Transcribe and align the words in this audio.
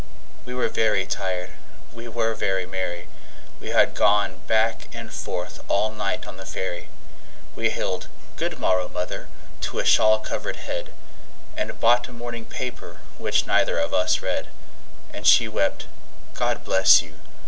We 0.47 0.55
were 0.55 0.67
very 0.67 1.05
tired, 1.05 1.51
we 1.93 2.07
were 2.07 2.33
very 2.33 2.65
merry, 2.65 3.07
We 3.59 3.69
had 3.69 3.93
gone 3.93 4.39
back 4.47 4.89
and 4.91 5.13
forth 5.13 5.61
all 5.67 5.91
night 5.91 6.25
on 6.25 6.37
the 6.37 6.45
ferry, 6.47 6.89
We 7.55 7.69
hailed 7.69 8.07
"Good 8.35 8.57
morrow, 8.57 8.89
mother!" 8.89 9.27
to 9.69 9.77
a 9.77 9.85
shawl 9.85 10.17
covered 10.17 10.55
head, 10.55 10.91
And 11.55 11.79
bought 11.79 12.07
a 12.07 12.13
morning 12.13 12.45
paper, 12.45 13.01
which 13.19 13.45
neither 13.45 13.77
of 13.77 13.93
us 13.93 14.23
read; 14.23 14.47
And 15.13 15.27
she 15.27 15.47
wept, 15.47 15.85
"God 16.33 16.63
bless 16.63 17.03
you!" 17.03 17.19